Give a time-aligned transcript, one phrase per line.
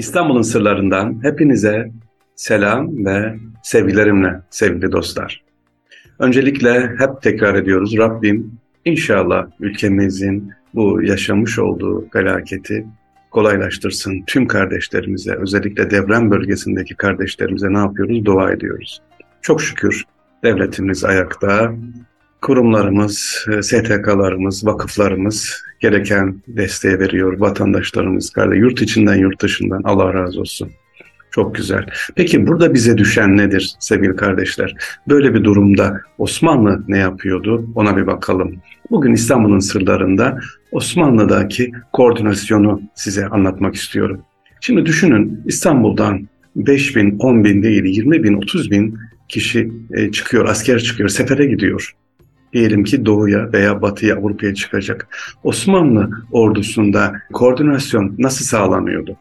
[0.00, 1.90] İstanbul'un sırlarından hepinize
[2.36, 5.42] selam ve sevgilerimle sevgili dostlar.
[6.18, 8.52] Öncelikle hep tekrar ediyoruz Rabbim
[8.84, 12.86] inşallah ülkemizin bu yaşamış olduğu felaketi
[13.30, 14.22] kolaylaştırsın.
[14.26, 18.24] Tüm kardeşlerimize özellikle deprem bölgesindeki kardeşlerimize ne yapıyoruz?
[18.24, 19.02] Dua ediyoruz.
[19.42, 20.04] Çok şükür
[20.44, 21.74] devletimiz ayakta,
[22.42, 27.40] kurumlarımız, STK'larımız, vakıflarımız gereken desteği veriyor.
[27.40, 30.70] Vatandaşlarımız, yurt içinden yurt dışından Allah razı olsun.
[31.30, 31.86] Çok güzel.
[32.16, 34.74] Peki burada bize düşen nedir sevgili kardeşler?
[35.08, 37.66] Böyle bir durumda Osmanlı ne yapıyordu?
[37.74, 38.54] Ona bir bakalım.
[38.90, 40.38] Bugün İstanbul'un sırlarında
[40.72, 44.20] Osmanlı'daki koordinasyonu size anlatmak istiyorum.
[44.60, 50.48] Şimdi düşünün İstanbul'dan 5 bin, 10 bin değil 20 bin, 30 bin kişi e, çıkıyor,
[50.48, 51.94] asker çıkıyor, sefere gidiyor
[52.52, 55.08] diyelim ki doğuya veya batıya Avrupa'ya çıkacak.
[55.44, 59.16] Osmanlı ordusunda koordinasyon nasıl sağlanıyordu?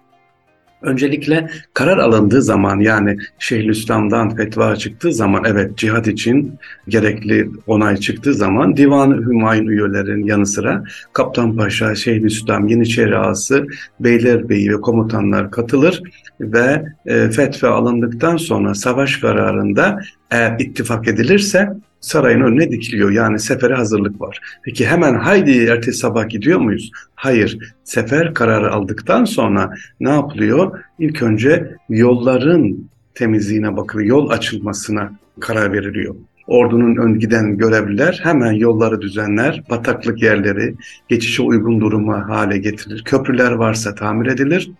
[0.81, 6.53] Öncelikle karar alındığı zaman yani Şeyhülislam'dan fetva çıktığı zaman evet cihat için
[6.87, 13.67] gerekli onay çıktığı zaman Divan-ı Hümayun üyelerin yanı sıra Kaptan Paşa, Şeyhülislam, Yeniçeri Ağası,
[13.99, 16.01] Beylerbeyi ve komutanlar katılır
[16.41, 19.99] ve e, fetva alındıktan sonra savaş kararında
[20.31, 21.69] eğer ittifak edilirse
[22.01, 23.11] sarayın önüne dikiliyor.
[23.11, 24.39] Yani sefere hazırlık var.
[24.63, 26.91] Peki hemen haydi ertesi sabah gidiyor muyuz?
[27.15, 27.57] Hayır.
[27.83, 30.79] Sefer kararı aldıktan sonra ne yapılıyor?
[30.99, 34.09] İlk önce yolların temizliğine bakılıyor.
[34.09, 36.15] Yol açılmasına karar veriliyor.
[36.47, 40.75] Ordunun ön giden görevliler hemen yolları düzenler, bataklık yerleri
[41.09, 43.03] geçişe uygun duruma hale getirir.
[43.03, 44.71] Köprüler varsa tamir edilir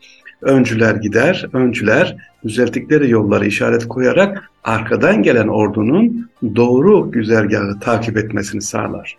[0.42, 9.18] öncüler gider, öncüler düzelttikleri yolları işaret koyarak arkadan gelen ordunun doğru güzergahı takip etmesini sağlar.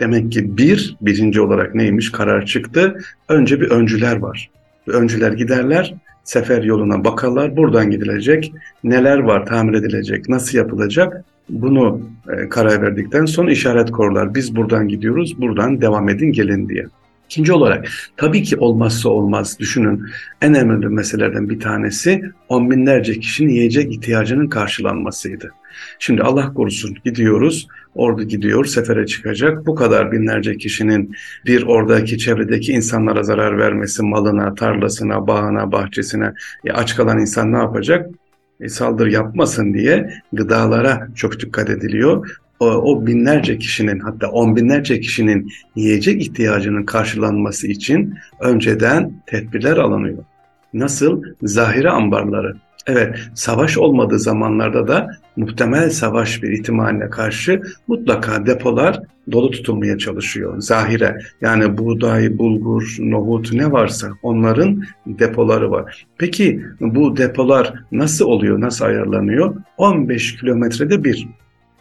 [0.00, 2.98] Demek ki bir, birinci olarak neymiş karar çıktı.
[3.28, 4.50] Önce bir öncüler var.
[4.86, 8.52] Öncüler giderler, sefer yoluna bakarlar, buradan gidilecek,
[8.84, 14.34] neler var tamir edilecek, nasıl yapılacak bunu e, karar verdikten sonra işaret korlar.
[14.34, 16.86] Biz buradan gidiyoruz, buradan devam edin gelin diye.
[17.28, 20.06] İkinci olarak tabii ki olmazsa olmaz düşünün
[20.42, 25.50] en önemli meselelerden bir tanesi on binlerce kişinin yiyecek ihtiyacının karşılanmasıydı.
[25.98, 29.66] Şimdi Allah korusun gidiyoruz, ordu gidiyor, sefere çıkacak.
[29.66, 36.32] Bu kadar binlerce kişinin bir oradaki çevredeki insanlara zarar vermesi, malına, tarlasına, bağına, bahçesine
[36.64, 38.10] e, aç kalan insan ne yapacak?
[38.60, 45.00] E, saldırı yapmasın diye gıdalara çok dikkat ediliyor o, o binlerce kişinin hatta on binlerce
[45.00, 50.24] kişinin yiyecek ihtiyacının karşılanması için önceden tedbirler alınıyor.
[50.74, 51.22] Nasıl?
[51.42, 52.56] Zahire ambarları.
[52.86, 59.00] Evet, savaş olmadığı zamanlarda da muhtemel savaş bir ihtimaline karşı mutlaka depolar
[59.32, 60.60] dolu tutulmaya çalışıyor.
[60.60, 66.06] Zahire yani buğday, bulgur, nohut ne varsa onların depoları var.
[66.18, 69.56] Peki bu depolar nasıl oluyor, nasıl ayarlanıyor?
[69.76, 71.28] 15 kilometrede bir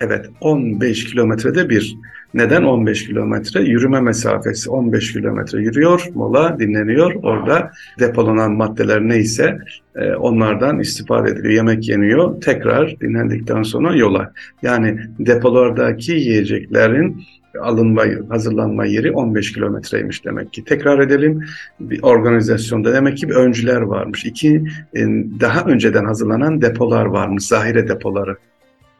[0.02, 1.98] Evet 15 kilometrede bir.
[2.34, 3.62] Neden 15 kilometre?
[3.62, 7.14] Yürüme mesafesi 15 kilometre yürüyor, mola dinleniyor.
[7.24, 9.58] Orada depolanan maddeler neyse
[9.96, 11.54] e, onlardan istifade ediliyor.
[11.54, 12.42] Yemek yeniyor.
[12.42, 14.34] Tekrar dinlendikten sonra yola.
[14.62, 17.24] Yani depolardaki yiyeceklerin
[17.62, 20.64] alınma, hazırlanma yeri 15 kilometreymiş demek ki.
[20.64, 21.46] Tekrar edelim.
[21.80, 24.26] Bir organizasyonda demek ki bir öncüler varmış.
[24.26, 24.64] İki
[24.96, 25.00] e,
[25.40, 27.44] daha önceden hazırlanan depolar varmış.
[27.44, 28.38] Zahire depoları.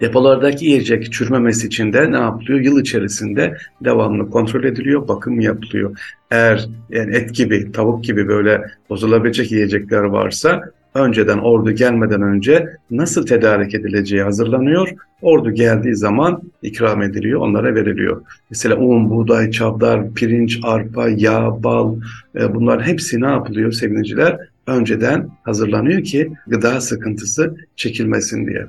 [0.02, 2.60] Depolardaki yiyecek çürümemesi için de ne yapılıyor?
[2.60, 6.00] Yıl içerisinde devamlı kontrol ediliyor, bakım yapılıyor.
[6.32, 13.26] Eğer yani et gibi, tavuk gibi böyle bozulabilecek yiyecekler varsa önceden ordu gelmeden önce nasıl
[13.26, 14.90] tedarik edileceği hazırlanıyor.
[15.22, 18.22] Ordu geldiği zaman ikram ediliyor, onlara veriliyor.
[18.50, 21.96] Mesela un, buğday, çavdar, pirinç, arpa, yağ, bal
[22.36, 24.38] e, bunlar hepsi ne yapılıyor sevgiliciler?
[24.68, 28.68] Önceden hazırlanıyor ki gıda sıkıntısı çekilmesin diye.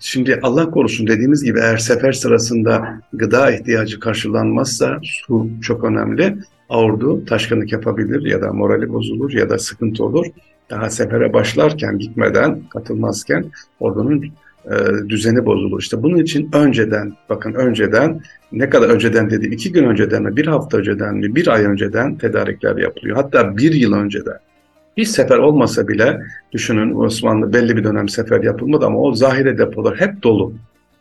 [0.00, 6.36] Şimdi Allah korusun dediğimiz gibi eğer sefer sırasında gıda ihtiyacı karşılanmazsa su çok önemli.
[6.68, 10.26] Ordu taşkınlık yapabilir ya da morali bozulur ya da sıkıntı olur.
[10.70, 13.44] Daha sefere başlarken gitmeden katılmazken
[13.80, 14.24] ordunun
[14.64, 15.80] e, düzeni bozulur.
[15.80, 18.20] İşte bunun için önceden bakın önceden
[18.52, 22.16] ne kadar önceden dedi iki gün önceden mi bir hafta önceden mi bir ay önceden
[22.16, 23.16] tedarikler yapılıyor.
[23.16, 24.38] Hatta bir yıl önceden.
[24.96, 26.20] Bir sefer olmasa bile
[26.52, 30.52] düşünün Osmanlı belli bir dönem sefer yapılmadı ama o zahire depolar hep dolu.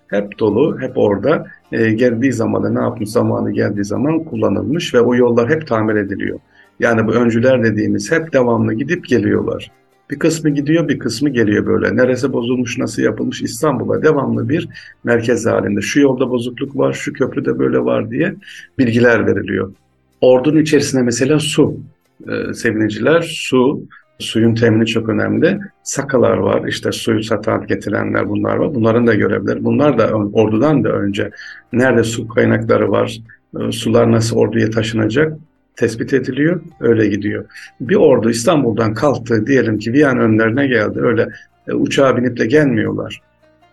[0.08, 1.48] Hep dolu, hep orada.
[1.72, 5.96] E, geldiği zaman da ne yapmış zamanı geldiği zaman kullanılmış ve o yollar hep tamir
[5.96, 6.40] ediliyor.
[6.80, 9.72] Yani bu öncüler dediğimiz hep devamlı gidip geliyorlar.
[10.10, 11.96] Bir kısmı gidiyor, bir kısmı geliyor böyle.
[11.96, 14.70] Neresi bozulmuş, nasıl yapılmış İstanbul'a devamlı bir
[15.04, 15.82] merkez halinde.
[15.82, 18.36] Şu yolda bozukluk var, şu köprüde böyle var diye
[18.78, 19.74] bilgiler veriliyor.
[20.22, 21.78] Ordunun içerisine mesela su
[22.28, 23.88] e, sevineciler su
[24.20, 25.60] Suyun temini çok önemli.
[25.84, 28.76] Sakalar var, işte suyu satan getirenler bunlar var.
[28.76, 29.64] Bunların da görevleri.
[29.64, 31.32] Bunlar da ordudan da önce
[31.74, 33.22] nerede su kaynakları var,
[33.60, 35.38] e, sular nasıl orduya taşınacak
[35.76, 37.46] tespit ediliyor, öyle gidiyor.
[37.82, 41.30] Bir ordu İstanbul'dan kalktı, diyelim ki Viyana önlerine geldi, öyle
[41.68, 43.22] e, uçağa binip de gelmiyorlar.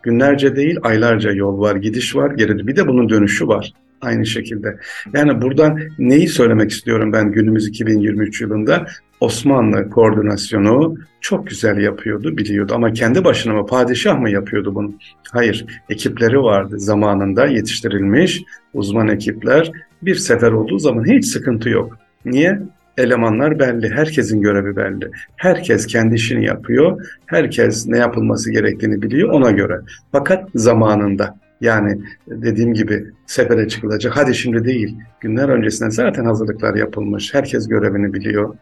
[0.03, 2.67] Günlerce değil, aylarca yol var, gidiş var, geri.
[2.67, 4.77] Bir de bunun dönüşü var aynı şekilde.
[5.15, 8.87] Yani buradan neyi söylemek istiyorum ben günümüz 2023 yılında?
[9.21, 12.73] Osmanlı koordinasyonu çok güzel yapıyordu, biliyordu.
[12.77, 14.95] Ama kendi başına mı, padişah mı yapıyordu bunu?
[15.33, 18.43] Hayır, ekipleri vardı zamanında yetiştirilmiş
[18.75, 19.73] uzman ekipler.
[20.03, 21.99] Bir sefer olduğu zaman hiç sıkıntı yok.
[22.25, 22.61] Niye?
[22.99, 25.11] Elemanlar belli, herkesin görevi belli.
[25.37, 29.81] Herkes kendi işini yapıyor, herkes ne yapılması gerektiğini biliyor ona göre.
[30.13, 34.17] Fakat zamanında yani dediğim gibi sefere çıkılacak.
[34.17, 34.97] Hadi şimdi değil.
[35.21, 37.35] Günler öncesinden zaten hazırlıklar yapılmış.
[37.35, 38.57] Herkes görevini biliyor.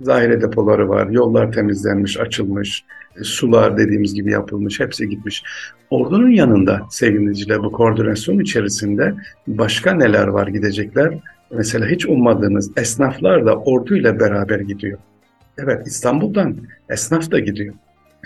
[0.00, 1.08] Zahire depoları var.
[1.08, 2.84] Yollar temizlenmiş, açılmış.
[3.22, 4.80] Sular dediğimiz gibi yapılmış.
[4.80, 5.42] Hepsi gitmiş.
[5.90, 9.14] Ordunun yanında sevgiliciler bu koordinasyon içerisinde
[9.46, 11.18] başka neler var gidecekler?
[11.50, 14.98] Mesela hiç ummadığınız esnaflar da orduyla beraber gidiyor.
[15.58, 16.56] Evet İstanbul'dan
[16.90, 17.74] esnaf da gidiyor.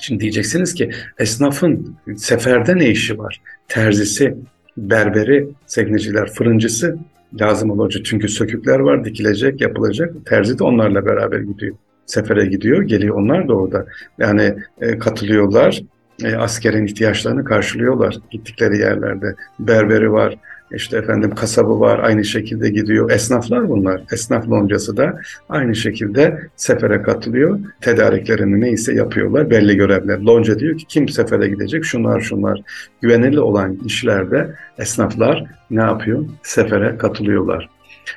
[0.01, 3.41] Şimdi diyeceksiniz ki esnafın seferde ne işi var?
[3.69, 4.35] Terzisi,
[4.77, 6.99] berberi, sekneciler, fırıncısı
[7.41, 8.05] lazım olacak.
[8.05, 10.15] Çünkü sökükler var, dikilecek, yapılacak.
[10.27, 11.77] Terzi de onlarla beraber gidiyor.
[12.07, 13.17] Sefere gidiyor, geliyor.
[13.17, 13.87] Onlar da orada.
[14.19, 15.83] Yani e, katılıyorlar,
[16.25, 19.35] e, askerin ihtiyaçlarını karşılıyorlar gittikleri yerlerde.
[19.59, 20.37] Berberi var,
[20.73, 23.11] işte efendim kasabı var aynı şekilde gidiyor.
[23.11, 24.03] Esnaflar bunlar.
[24.13, 27.61] Esnaf loncası da aynı şekilde sefere katılıyor.
[27.81, 29.51] Tedariklerini neyse yapıyorlar.
[29.51, 30.19] Belli görevler.
[30.19, 31.85] Lonca diyor ki kim sefere gidecek?
[31.85, 32.61] Şunlar şunlar.
[33.01, 36.25] Güvenilir olan işlerde esnaflar ne yapıyor?
[36.43, 37.69] Sefere katılıyorlar.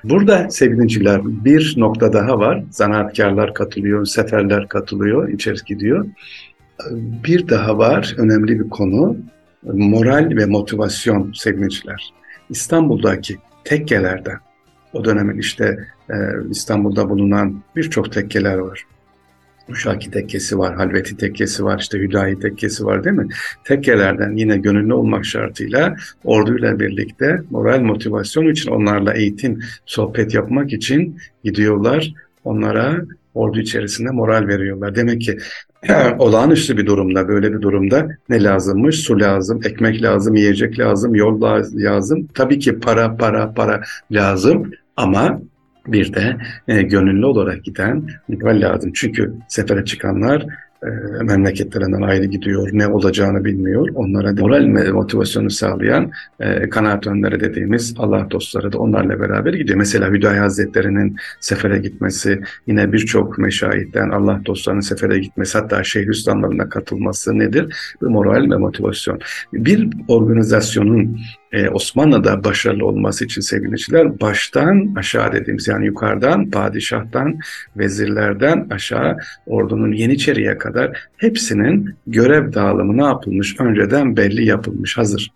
[0.04, 2.64] Burada sevgiliciler bir nokta daha var.
[2.72, 6.06] Zanaatkarlar katılıyor, seferler katılıyor, içeri gidiyor.
[7.24, 9.18] Bir daha var, önemli bir konu.
[9.64, 12.14] Moral ve motivasyon sevgiliciler.
[12.54, 14.38] İstanbul'daki tekkelerden,
[14.94, 16.16] o dönemin işte e,
[16.50, 18.86] İstanbul'da bulunan birçok tekkeler var.
[19.70, 23.28] Uşaki tekkesi var, Halveti tekkesi var, işte Hüdayi tekkesi var değil mi?
[23.64, 31.18] Tekkelerden yine gönüllü olmak şartıyla orduyla birlikte moral motivasyon için onlarla eğitim, sohbet yapmak için
[31.44, 32.14] gidiyorlar.
[32.44, 33.02] Onlara
[33.34, 34.96] ordu içerisinde moral veriyorlar.
[34.96, 35.38] Demek ki
[36.20, 38.96] olağanüstü bir durumda, böyle bir durumda ne lazımmış?
[38.96, 41.42] Su lazım, ekmek lazım, yiyecek lazım, yol
[41.74, 42.28] lazım.
[42.34, 43.82] Tabii ki para, para, para
[44.12, 45.42] lazım ama
[45.88, 46.38] bir de
[46.68, 48.92] e, gönüllü olarak giden moral lazım.
[48.96, 50.46] Çünkü sefere çıkanlar
[50.84, 53.90] e, memleketlerinden ayrı gidiyor, ne olacağını bilmiyor.
[53.96, 59.78] Onlara moral ve motivasyonu sağlayan e, kanaat önleri dediğimiz Allah dostları da onlarla beraber gidiyor.
[59.78, 67.40] Mesela Hüdayi Hazretleri'nin sefere gitmesi, yine birçok meşahitten Allah dostlarının sefere gitmesi, hatta Şeyhülislamlarına katılması
[67.40, 67.76] nedir?
[68.02, 69.20] Bu moral ve motivasyon.
[69.54, 71.18] Bir organizasyonun
[71.54, 77.40] e, Osmanlı'da başarılı olması için sevgiliciler baştan aşağı dediğimiz yani yukarıdan padişahtan
[77.78, 85.32] vezirlerden aşağı ordunun Yeniçeri'ye kadar hepsinin görev dağılımı ne yapılmış önceden belli yapılmış hazır.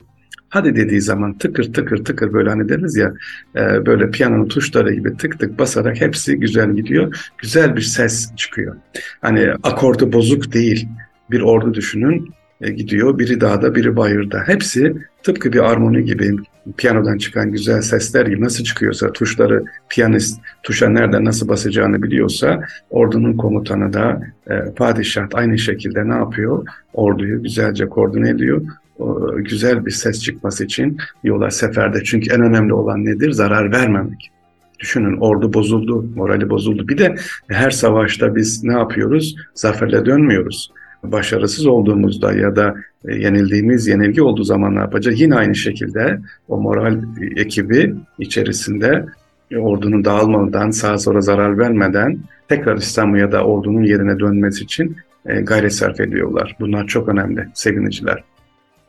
[0.49, 3.13] Hadi dediği zaman tıkır tıkır tıkır böyle hani deriz ya
[3.55, 7.31] e, böyle piyanonun tuşları gibi tık tık basarak hepsi güzel gidiyor.
[7.37, 8.75] Güzel bir ses çıkıyor.
[9.21, 10.87] Hani akordu bozuk değil.
[11.31, 13.19] Bir ordu düşünün e, gidiyor.
[13.19, 14.43] Biri dağda, biri bayırda.
[14.45, 14.93] Hepsi
[15.27, 16.35] tıpkı bir armoni gibi
[16.77, 23.37] piyanodan çıkan güzel sesler gibi nasıl çıkıyorsa tuşları piyanist tuşa nereden nasıl basacağını biliyorsa ordunun
[23.37, 26.65] komutanı da e, padişah aynı şekilde ne yapıyor?
[26.93, 28.61] Orduyu güzelce koordine ediyor.
[28.99, 32.03] O, güzel bir ses çıkması için yola seferde.
[32.03, 33.31] Çünkü en önemli olan nedir?
[33.31, 34.31] Zarar vermemek.
[34.79, 36.87] Düşünün ordu bozuldu, morali bozuldu.
[36.87, 37.15] Bir de
[37.47, 39.35] her savaşta biz ne yapıyoruz?
[39.53, 40.71] Zaferle dönmüyoruz
[41.11, 42.75] başarısız olduğumuzda ya da
[43.07, 45.21] e, yenildiğimiz yenilgi olduğu zaman ne yapacağız?
[45.21, 47.01] Yine aynı şekilde o moral
[47.35, 49.05] ekibi içerisinde
[49.51, 54.95] e, ordunun dağılmadan, sağa sonra zarar vermeden tekrar İstanbul ya da ordunun yerine dönmesi için
[55.25, 56.55] e, gayret sarf ediyorlar.
[56.59, 58.23] Bunlar çok önemli sevgiliciler.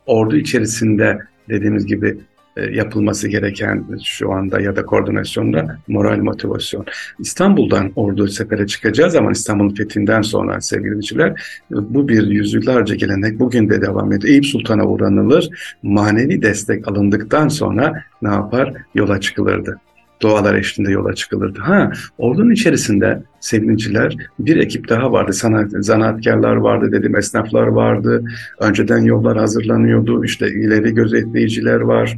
[0.05, 2.28] Ordu içerisinde dediğimiz gibi e,
[2.71, 6.85] yapılması gereken şu anda ya da koordinasyonda moral motivasyon.
[7.19, 13.69] İstanbul'dan ordu sefere çıkacağı zaman İstanbul'un fethinden sonra sevgili dinleyiciler bu bir yüzyıllarca gelenek bugün
[13.69, 14.33] de devam ediyor.
[14.33, 15.49] Eyüp Sultan'a uğranılır.
[15.83, 18.73] Manevi destek alındıktan sonra ne yapar?
[18.95, 19.79] Yola çıkılırdı
[20.21, 21.59] doğalar eşliğinde yola çıkılırdı.
[21.59, 25.33] Ha, ordunun içerisinde sevgiliciler bir ekip daha vardı.
[25.33, 28.23] Sanat, zanaatkarlar vardı dedim, esnaflar vardı.
[28.59, 30.25] Önceden yollar hazırlanıyordu.
[30.25, 32.17] İşte ileri gözetleyiciler var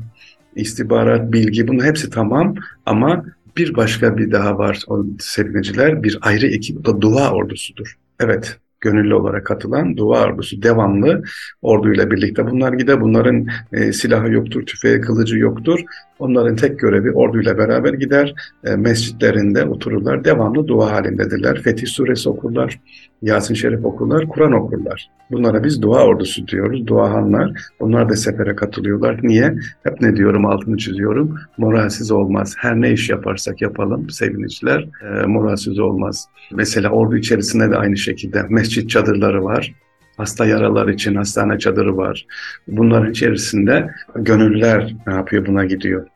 [0.55, 2.55] istihbarat, bilgi bunun hepsi tamam
[2.85, 3.25] ama
[3.57, 7.97] bir başka bir daha var o sevgiliciler bir ayrı ekip o da dua ordusudur.
[8.19, 11.23] Evet, gönüllü olarak katılan dua ordusu devamlı
[11.61, 12.51] orduyla birlikte.
[12.51, 15.79] Bunlar gider, bunların e, silahı yoktur, tüfeği, kılıcı yoktur.
[16.21, 18.33] Onların tek görevi orduyla beraber gider,
[18.65, 21.61] e, mescitlerinde otururlar, devamlı dua halindedirler.
[21.61, 22.79] Fetih suresi okurlar,
[23.21, 25.09] Yasin Şerif okurlar, Kur'an okurlar.
[25.31, 27.51] Bunlara biz dua ordusu diyoruz, duahanlar.
[27.79, 29.19] Onlar da sefere katılıyorlar.
[29.23, 29.55] Niye?
[29.83, 31.35] Hep ne diyorum, altını çiziyorum.
[31.57, 32.55] Moralsiz olmaz.
[32.57, 36.27] Her ne iş yaparsak yapalım sevinçler, e, moralsiz olmaz.
[36.51, 39.73] Mesela ordu içerisinde de aynı şekilde mescit çadırları var.
[40.17, 42.25] Hasta yaralar için hastane çadırı var.
[42.67, 46.07] Bunların içerisinde gönüllüler ne yapıyor buna gidiyor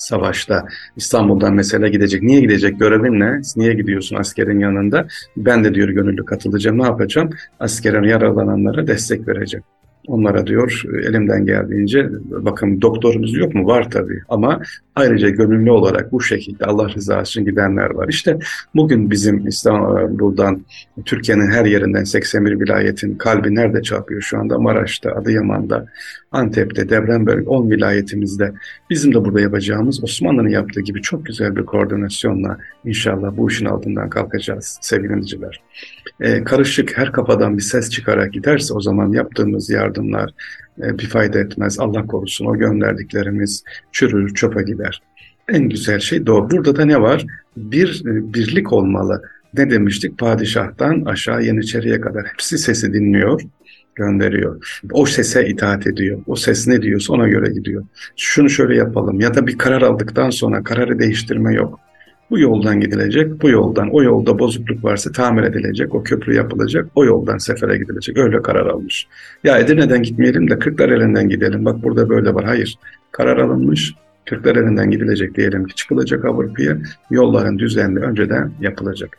[0.00, 0.66] savaşta.
[0.96, 2.22] İstanbul'dan mesela gidecek.
[2.22, 2.80] Niye gidecek?
[2.80, 3.40] Görevin ne?
[3.56, 5.06] Niye gidiyorsun askerin yanında?
[5.36, 6.78] Ben de diyor gönüllü katılacağım.
[6.78, 7.30] Ne yapacağım?
[7.60, 9.64] Askerin yaralananlara destek vereceğim.
[10.06, 13.66] Onlara diyor elimden geldiğince bakın doktorumuz yok mu?
[13.66, 14.62] Var tabii ama
[14.96, 18.08] ayrıca gönüllü olarak bu şekilde Allah rızası için gidenler var.
[18.08, 18.38] İşte
[18.74, 20.64] bugün bizim İstanbul'dan
[21.04, 24.58] Türkiye'nin her yerinden 81 vilayetin kalbi nerede çarpıyor şu anda?
[24.58, 25.86] Maraş'ta, Adıyaman'da,
[26.32, 28.52] Antep'te, Devremberg 10 vilayetimizde.
[28.90, 34.10] Bizim de burada yapacağımız Osmanlı'nın yaptığı gibi çok güzel bir koordinasyonla inşallah bu işin altından
[34.10, 35.60] kalkacağız sevgili dinleyiciler.
[36.20, 40.30] Ee, karışık her kafadan bir ses çıkarak giderse o zaman yaptığımız yardımlar
[40.82, 41.80] e, bir fayda etmez.
[41.80, 45.02] Allah korusun o gönderdiklerimiz çürür, çöpe gider.
[45.48, 46.50] En güzel şey doğru.
[46.50, 47.26] Burada da ne var?
[47.56, 49.22] Bir e, birlik olmalı.
[49.54, 50.18] Ne demiştik?
[50.18, 53.40] Padişahtan aşağı Yeniçeri'ye kadar hepsi sesi dinliyor
[53.94, 54.80] gönderiyor.
[54.92, 56.22] O sese itaat ediyor.
[56.26, 57.84] O ses ne diyorsa ona göre gidiyor.
[58.16, 61.80] Şunu şöyle yapalım ya da bir karar aldıktan sonra kararı değiştirme yok.
[62.30, 67.04] Bu yoldan gidilecek, bu yoldan, o yolda bozukluk varsa tamir edilecek, o köprü yapılacak, o
[67.04, 68.18] yoldan sefere gidilecek.
[68.18, 69.06] Öyle karar almış.
[69.44, 71.64] Ya Edirne'den gitmeyelim de Kırklareli'nden gidelim.
[71.64, 72.44] Bak burada böyle var.
[72.44, 72.78] Hayır.
[73.12, 73.94] Karar alınmış.
[74.28, 76.78] Kırklareli'nden gidilecek diyelim ki çıkılacak Avrupa'ya
[77.10, 79.18] yolların düzenli önceden yapılacak.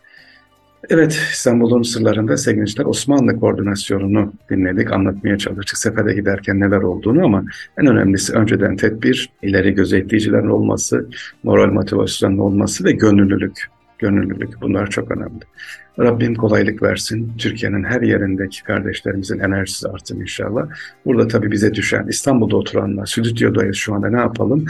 [0.89, 5.77] Evet, İstanbul'un sırlarında sevgili Osmanlı koordinasyonunu dinledik, anlatmaya çalıştık.
[5.77, 7.43] Sefere giderken neler olduğunu ama
[7.77, 11.09] en önemlisi önceden tedbir, ileri gözetleyicilerin olması,
[11.43, 13.67] moral motivasyonun olması ve gönüllülük.
[14.01, 15.39] Gönüllülük bunlar çok önemli.
[16.00, 17.31] Rabbim kolaylık versin.
[17.38, 20.67] Türkiye'nin her yerindeki kardeşlerimizin enerjisi artsın inşallah.
[21.05, 24.65] Burada tabii bize düşen İstanbul'da oturanlar, stüdyodayız şu anda ne yapalım?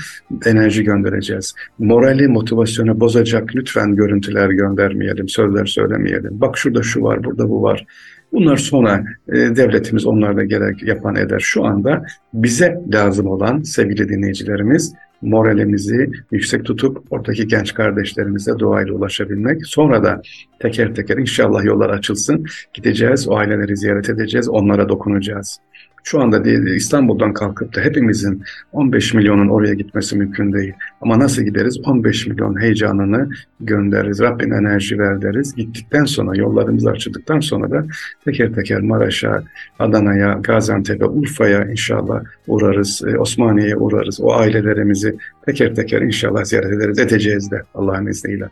[0.46, 1.54] Enerji göndereceğiz.
[1.80, 6.42] Morali, motivasyonu bozacak lütfen görüntüler göndermeyelim, sözler söylemeyelim.
[6.42, 7.86] Bak şurada şu var, burada bu var.
[8.32, 11.40] Bunlar sonra e, devletimiz onlarla gerek yapan eder.
[11.40, 19.66] Şu anda bize lazım olan sevgili dinleyicilerimiz moralimizi yüksek tutup oradaki genç kardeşlerimize duayla ulaşabilmek.
[19.66, 20.22] Sonra da
[20.60, 22.46] teker teker inşallah yollar açılsın.
[22.74, 25.60] Gideceğiz, o aileleri ziyaret edeceğiz, onlara dokunacağız.
[26.04, 30.74] Şu anda İstanbul'dan kalkıp da hepimizin 15 milyonun oraya gitmesi mümkün değil.
[31.02, 31.80] Ama nasıl gideriz?
[31.86, 33.30] 15 milyon heyecanını
[33.60, 34.20] göndeririz.
[34.20, 35.56] Rabbin enerji ver deriz.
[35.56, 37.86] Gittikten sonra, yollarımızı açıldıktan sonra da
[38.26, 39.44] teker teker Maraş'a,
[39.80, 43.02] Adana'ya, Gaziantep'e, Urfa'ya inşallah uğrarız.
[43.08, 44.22] E, Osmaniye'ye uğrarız.
[44.22, 47.00] O ailelerimizi teker teker inşallah ziyaret ederiz.
[47.00, 48.50] Edeceğiz de Allah'ın izniyle.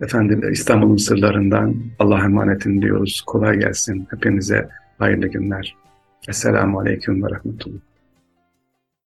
[0.00, 3.22] Efendim İstanbul'un sırlarından Allah'a emanetin diyoruz.
[3.26, 4.06] Kolay gelsin.
[4.10, 5.81] Hepinize hayırlı günler.
[6.28, 7.91] Esselamu alaikum wa rahmatullah.